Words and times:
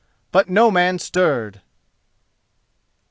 But 0.31 0.49
no 0.49 0.71
man 0.71 0.97
stirred. 0.97 1.61